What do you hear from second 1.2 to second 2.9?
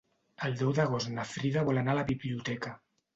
Frida vol anar a la biblioteca.